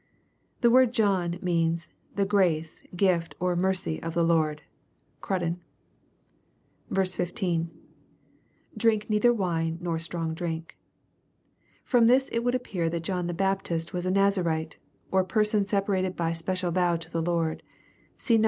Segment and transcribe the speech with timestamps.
[0.61, 4.63] ]The word John means" the grace, gift^ or mercy of the Lord."
[5.21, 5.57] Cruden,
[6.91, 7.69] 15.—
[8.77, 10.75] [Drink neither vnne nor strong drink.']
[11.85, 14.77] Prom this it would ap pear that John the Baptist was a Nazarite,
[15.11, 17.61] or person separated by special vow to the Lord.
[18.17, 18.39] See Num.